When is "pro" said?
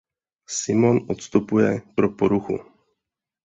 1.95-2.09